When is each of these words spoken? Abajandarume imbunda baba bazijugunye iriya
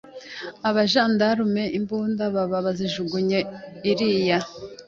Abajandarume 0.69 1.63
imbunda 1.77 2.23
baba 2.35 2.57
bazijugunye 2.65 3.39
iriya 3.91 4.39